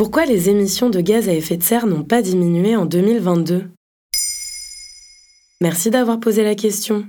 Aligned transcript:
Pourquoi 0.00 0.24
les 0.24 0.48
émissions 0.48 0.88
de 0.88 1.02
gaz 1.02 1.28
à 1.28 1.34
effet 1.34 1.58
de 1.58 1.62
serre 1.62 1.86
n'ont 1.86 2.04
pas 2.04 2.22
diminué 2.22 2.74
en 2.74 2.86
2022 2.86 3.64
Merci 5.60 5.90
d'avoir 5.90 6.18
posé 6.18 6.42
la 6.42 6.54
question. 6.54 7.04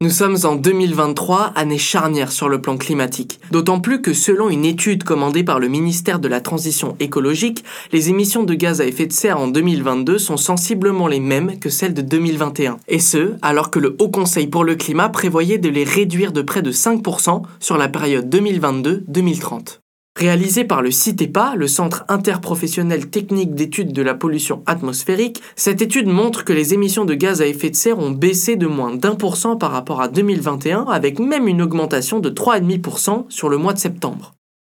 Nous 0.00 0.10
sommes 0.10 0.36
en 0.44 0.54
2023, 0.54 1.46
année 1.56 1.78
charnière 1.78 2.30
sur 2.30 2.48
le 2.48 2.60
plan 2.60 2.76
climatique. 2.76 3.40
D'autant 3.50 3.80
plus 3.80 4.02
que 4.02 4.12
selon 4.12 4.50
une 4.50 4.64
étude 4.64 5.02
commandée 5.02 5.42
par 5.42 5.58
le 5.58 5.66
ministère 5.66 6.20
de 6.20 6.28
la 6.28 6.40
Transition 6.40 6.94
écologique, 7.00 7.64
les 7.90 8.08
émissions 8.08 8.44
de 8.44 8.54
gaz 8.54 8.80
à 8.80 8.86
effet 8.86 9.06
de 9.06 9.12
serre 9.12 9.40
en 9.40 9.48
2022 9.48 10.16
sont 10.18 10.36
sensiblement 10.36 11.08
les 11.08 11.18
mêmes 11.18 11.58
que 11.58 11.70
celles 11.70 11.92
de 11.92 12.02
2021. 12.02 12.76
Et 12.86 13.00
ce, 13.00 13.32
alors 13.42 13.72
que 13.72 13.80
le 13.80 13.96
Haut 13.98 14.10
Conseil 14.10 14.46
pour 14.46 14.62
le 14.62 14.76
climat 14.76 15.08
prévoyait 15.08 15.58
de 15.58 15.70
les 15.70 15.82
réduire 15.82 16.30
de 16.30 16.42
près 16.42 16.62
de 16.62 16.70
5% 16.70 17.42
sur 17.58 17.76
la 17.76 17.88
période 17.88 18.32
2022-2030. 18.32 19.80
Réalisé 20.18 20.64
par 20.64 20.82
le 20.82 20.90
CITEPA, 20.90 21.54
le 21.54 21.68
Centre 21.68 22.04
interprofessionnel 22.08 23.08
technique 23.08 23.54
d'études 23.54 23.92
de 23.92 24.02
la 24.02 24.16
pollution 24.16 24.64
atmosphérique, 24.66 25.40
cette 25.54 25.80
étude 25.80 26.08
montre 26.08 26.44
que 26.44 26.52
les 26.52 26.74
émissions 26.74 27.04
de 27.04 27.14
gaz 27.14 27.40
à 27.40 27.46
effet 27.46 27.70
de 27.70 27.76
serre 27.76 28.00
ont 28.00 28.10
baissé 28.10 28.56
de 28.56 28.66
moins 28.66 28.96
d'un 28.96 29.14
pour 29.14 29.36
cent 29.36 29.54
par 29.54 29.70
rapport 29.70 30.00
à 30.00 30.08
2021, 30.08 30.86
avec 30.86 31.20
même 31.20 31.46
une 31.46 31.62
augmentation 31.62 32.18
de 32.18 32.30
3,5% 32.30 33.26
sur 33.28 33.48
le 33.48 33.58
mois 33.58 33.74
de 33.74 33.78
septembre. 33.78 34.32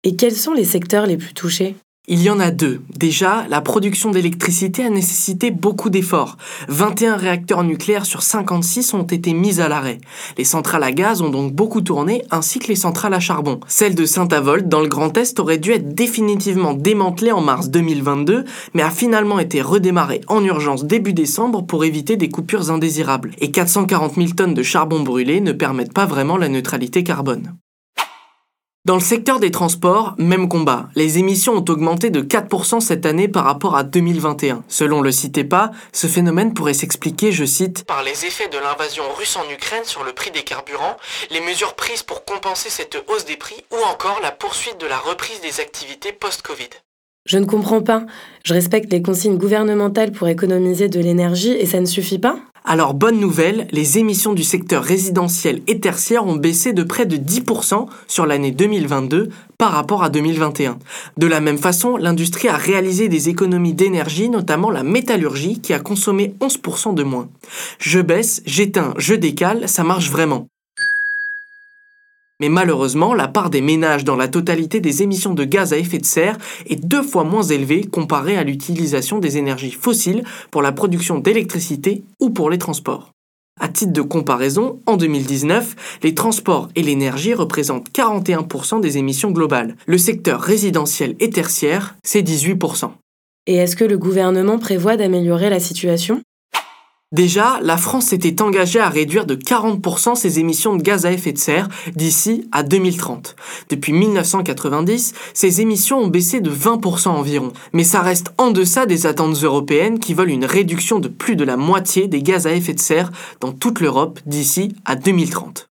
Et 0.03 0.17
quels 0.17 0.35
sont 0.35 0.51
les 0.51 0.65
secteurs 0.65 1.05
les 1.05 1.15
plus 1.15 1.33
touchés? 1.33 1.77
Il 2.09 2.23
y 2.23 2.29
en 2.31 2.39
a 2.39 2.49
deux. 2.49 2.81
Déjà, 2.97 3.45
la 3.49 3.61
production 3.61 4.09
d'électricité 4.09 4.83
a 4.83 4.89
nécessité 4.89 5.51
beaucoup 5.51 5.91
d'efforts. 5.91 6.37
21 6.67 7.15
réacteurs 7.15 7.63
nucléaires 7.63 8.07
sur 8.07 8.23
56 8.23 8.95
ont 8.95 9.03
été 9.03 9.33
mis 9.33 9.61
à 9.61 9.69
l'arrêt. 9.69 9.99
Les 10.35 10.43
centrales 10.43 10.83
à 10.83 10.91
gaz 10.91 11.21
ont 11.21 11.29
donc 11.29 11.53
beaucoup 11.53 11.81
tourné, 11.81 12.23
ainsi 12.31 12.57
que 12.57 12.67
les 12.67 12.75
centrales 12.75 13.13
à 13.13 13.19
charbon. 13.19 13.59
Celle 13.67 13.93
de 13.93 14.05
Saint-Avold, 14.05 14.67
dans 14.67 14.81
le 14.81 14.87
Grand 14.87 15.15
Est, 15.17 15.39
aurait 15.39 15.59
dû 15.59 15.71
être 15.71 15.93
définitivement 15.93 16.73
démantelée 16.73 17.31
en 17.31 17.41
mars 17.41 17.69
2022, 17.69 18.43
mais 18.73 18.81
a 18.81 18.89
finalement 18.89 19.37
été 19.37 19.61
redémarrée 19.61 20.21
en 20.27 20.43
urgence 20.43 20.85
début 20.85 21.13
décembre 21.13 21.61
pour 21.61 21.85
éviter 21.85 22.17
des 22.17 22.29
coupures 22.29 22.71
indésirables. 22.71 23.31
Et 23.37 23.51
440 23.51 24.15
000 24.15 24.29
tonnes 24.35 24.55
de 24.55 24.63
charbon 24.63 25.01
brûlé 25.01 25.41
ne 25.41 25.51
permettent 25.51 25.93
pas 25.93 26.07
vraiment 26.07 26.37
la 26.37 26.49
neutralité 26.49 27.03
carbone. 27.03 27.53
Dans 28.85 28.95
le 28.95 29.01
secteur 29.01 29.41
des 29.41 29.51
transports, 29.51 30.15
même 30.17 30.47
combat. 30.47 30.87
Les 30.95 31.17
émissions 31.17 31.55
ont 31.55 31.65
augmenté 31.67 32.09
de 32.11 32.21
4% 32.21 32.79
cette 32.79 33.05
année 33.05 33.27
par 33.27 33.43
rapport 33.43 33.75
à 33.75 33.83
2021. 33.83 34.63
Selon 34.69 35.01
le 35.01 35.11
CITEPA, 35.11 35.71
ce 35.91 36.07
phénomène 36.07 36.53
pourrait 36.53 36.73
s'expliquer, 36.73 37.33
je 37.33 37.43
cite, 37.43 37.83
par 37.83 38.03
les 38.03 38.25
effets 38.25 38.47
de 38.47 38.57
l'invasion 38.57 39.03
russe 39.17 39.35
en 39.35 39.51
Ukraine 39.51 39.83
sur 39.83 40.05
le 40.05 40.13
prix 40.13 40.31
des 40.31 40.43
carburants, 40.43 40.95
les 41.29 41.41
mesures 41.41 41.75
prises 41.75 42.03
pour 42.03 42.23
compenser 42.23 42.69
cette 42.69 43.03
hausse 43.09 43.25
des 43.25 43.35
prix 43.35 43.61
ou 43.69 43.77
encore 43.91 44.21
la 44.23 44.31
poursuite 44.31 44.79
de 44.79 44.87
la 44.87 44.97
reprise 44.97 45.41
des 45.41 45.59
activités 45.59 46.13
post-Covid. 46.13 46.69
Je 47.25 47.37
ne 47.37 47.45
comprends 47.45 47.81
pas. 47.81 48.05
Je 48.45 48.53
respecte 48.53 48.91
les 48.93 49.01
consignes 49.01 49.37
gouvernementales 49.37 50.13
pour 50.13 50.29
économiser 50.29 50.87
de 50.87 51.01
l'énergie 51.01 51.51
et 51.51 51.65
ça 51.65 51.81
ne 51.81 51.85
suffit 51.85 52.17
pas? 52.17 52.39
Alors 52.69 52.93
bonne 52.93 53.19
nouvelle, 53.19 53.67
les 53.71 53.97
émissions 53.97 54.33
du 54.33 54.43
secteur 54.43 54.83
résidentiel 54.83 55.63
et 55.65 55.79
tertiaire 55.79 56.27
ont 56.27 56.35
baissé 56.35 56.71
de 56.71 56.83
près 56.83 57.07
de 57.07 57.17
10% 57.17 57.87
sur 58.07 58.27
l'année 58.27 58.51
2022 58.51 59.29
par 59.57 59.71
rapport 59.71 60.03
à 60.03 60.09
2021. 60.09 60.77
De 61.17 61.25
la 61.25 61.41
même 61.41 61.57
façon, 61.57 61.97
l'industrie 61.97 62.47
a 62.47 62.57
réalisé 62.57 63.09
des 63.09 63.27
économies 63.27 63.73
d'énergie, 63.73 64.29
notamment 64.29 64.69
la 64.69 64.83
métallurgie 64.83 65.59
qui 65.59 65.73
a 65.73 65.79
consommé 65.79 66.35
11% 66.41 66.93
de 66.93 67.01
moins. 67.01 67.27
Je 67.79 68.01
baisse, 68.01 68.43
j'éteins, 68.45 68.93
je 68.99 69.15
décale, 69.15 69.67
ça 69.67 69.83
marche 69.83 70.11
vraiment. 70.11 70.47
Mais 72.39 72.49
malheureusement, 72.49 73.13
la 73.13 73.27
part 73.27 73.49
des 73.49 73.61
ménages 73.61 74.05
dans 74.05 74.15
la 74.15 74.29
totalité 74.29 74.79
des 74.79 75.03
émissions 75.03 75.33
de 75.33 75.43
gaz 75.43 75.73
à 75.73 75.77
effet 75.77 75.97
de 75.97 76.05
serre 76.05 76.37
est 76.67 76.83
deux 76.83 77.03
fois 77.03 77.25
moins 77.25 77.43
élevée 77.43 77.83
comparée 77.83 78.37
à 78.37 78.43
l'utilisation 78.43 79.19
des 79.19 79.37
énergies 79.37 79.71
fossiles 79.71 80.23
pour 80.49 80.61
la 80.61 80.71
production 80.71 81.19
d'électricité 81.19 82.03
ou 82.21 82.29
pour 82.29 82.49
les 82.49 82.57
transports. 82.57 83.11
À 83.59 83.67
titre 83.67 83.91
de 83.91 84.01
comparaison, 84.01 84.79
en 84.85 84.95
2019, 84.95 85.99
les 86.01 86.15
transports 86.15 86.69
et 86.77 86.81
l'énergie 86.81 87.33
représentent 87.33 87.89
41% 87.91 88.79
des 88.79 88.97
émissions 88.97 89.31
globales. 89.31 89.75
Le 89.85 89.97
secteur 89.97 90.39
résidentiel 90.39 91.15
et 91.19 91.29
tertiaire, 91.29 91.95
c'est 92.03 92.21
18%. 92.21 92.91
Et 93.47 93.55
est-ce 93.55 93.75
que 93.75 93.83
le 93.83 93.97
gouvernement 93.97 94.59
prévoit 94.59 94.95
d'améliorer 94.95 95.49
la 95.49 95.59
situation? 95.59 96.21
Déjà, 97.11 97.59
la 97.63 97.77
France 97.77 98.05
s'était 98.05 98.39
engagée 98.43 98.79
à 98.79 98.87
réduire 98.87 99.25
de 99.25 99.33
40% 99.33 100.13
ses 100.13 100.37
émissions 100.37 100.75
de 100.75 100.83
gaz 100.83 101.07
à 101.07 101.11
effet 101.11 101.31
de 101.31 101.39
serre 101.39 101.67
d'ici 101.95 102.47
à 102.51 102.61
2030. 102.61 103.35
Depuis 103.71 103.93
1990, 103.93 105.15
ces 105.33 105.61
émissions 105.61 105.97
ont 105.97 106.07
baissé 106.07 106.39
de 106.39 106.51
20% 106.51 107.07
environ, 107.07 107.51
mais 107.73 107.83
ça 107.83 108.01
reste 108.01 108.31
en 108.37 108.51
deçà 108.51 108.85
des 108.85 109.07
attentes 109.07 109.43
européennes 109.43 109.97
qui 109.97 110.13
veulent 110.13 110.29
une 110.29 110.45
réduction 110.45 110.99
de 110.99 111.07
plus 111.07 111.35
de 111.35 111.43
la 111.43 111.57
moitié 111.57 112.07
des 112.07 112.21
gaz 112.21 112.45
à 112.45 112.53
effet 112.53 112.73
de 112.73 112.79
serre 112.79 113.11
dans 113.39 113.53
toute 113.53 113.79
l'Europe 113.79 114.19
d'ici 114.27 114.75
à 114.85 114.95
2030. 114.95 115.68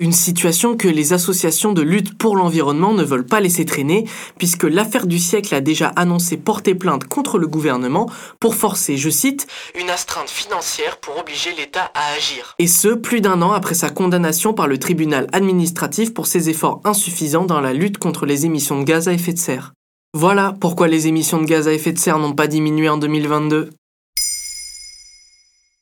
Une 0.00 0.12
situation 0.12 0.76
que 0.76 0.86
les 0.86 1.12
associations 1.12 1.72
de 1.72 1.82
lutte 1.82 2.16
pour 2.16 2.36
l'environnement 2.36 2.92
ne 2.92 3.02
veulent 3.02 3.26
pas 3.26 3.40
laisser 3.40 3.64
traîner, 3.64 4.04
puisque 4.38 4.62
l'affaire 4.62 5.08
du 5.08 5.18
siècle 5.18 5.52
a 5.56 5.60
déjà 5.60 5.88
annoncé 5.88 6.36
porter 6.36 6.76
plainte 6.76 7.08
contre 7.08 7.36
le 7.36 7.48
gouvernement 7.48 8.08
pour 8.38 8.54
forcer, 8.54 8.96
je 8.96 9.10
cite, 9.10 9.48
une 9.74 9.90
astreinte 9.90 10.30
financière 10.30 10.98
pour 10.98 11.18
obliger 11.18 11.50
l'État 11.58 11.90
à 11.94 12.12
agir. 12.16 12.54
Et 12.60 12.68
ce, 12.68 12.94
plus 12.94 13.20
d'un 13.20 13.42
an 13.42 13.50
après 13.50 13.74
sa 13.74 13.90
condamnation 13.90 14.54
par 14.54 14.68
le 14.68 14.78
tribunal 14.78 15.26
administratif 15.32 16.14
pour 16.14 16.28
ses 16.28 16.48
efforts 16.48 16.80
insuffisants 16.84 17.46
dans 17.46 17.60
la 17.60 17.72
lutte 17.72 17.98
contre 17.98 18.24
les 18.24 18.46
émissions 18.46 18.78
de 18.78 18.84
gaz 18.84 19.08
à 19.08 19.12
effet 19.12 19.32
de 19.32 19.38
serre. 19.38 19.72
Voilà 20.14 20.54
pourquoi 20.60 20.86
les 20.86 21.08
émissions 21.08 21.42
de 21.42 21.46
gaz 21.46 21.66
à 21.66 21.72
effet 21.72 21.92
de 21.92 21.98
serre 21.98 22.20
n'ont 22.20 22.34
pas 22.34 22.46
diminué 22.46 22.88
en 22.88 22.98
2022. 22.98 23.70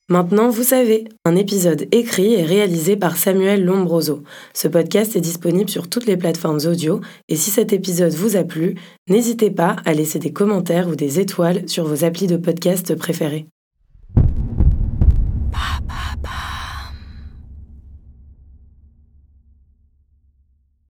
Maintenant, 0.08 0.50
vous 0.50 0.62
savez, 0.62 1.08
un 1.24 1.34
épisode 1.34 1.88
écrit 1.90 2.34
et 2.34 2.44
réalisé 2.44 2.96
par 2.96 3.16
Samuel 3.16 3.64
Lombroso. 3.64 4.22
Ce 4.54 4.68
podcast 4.68 5.16
est 5.16 5.20
disponible 5.20 5.68
sur 5.68 5.88
toutes 5.88 6.06
les 6.06 6.16
plateformes 6.16 6.60
audio 6.64 7.00
et 7.28 7.34
si 7.34 7.50
cet 7.50 7.72
épisode 7.72 8.12
vous 8.12 8.36
a 8.36 8.44
plu, 8.44 8.76
n'hésitez 9.08 9.50
pas 9.50 9.74
à 9.84 9.94
laisser 9.94 10.20
des 10.20 10.32
commentaires 10.32 10.88
ou 10.88 10.94
des 10.94 11.18
étoiles 11.18 11.68
sur 11.68 11.84
vos 11.86 12.04
applis 12.04 12.28
de 12.28 12.36
podcast 12.36 12.94
préférés. 12.94 13.48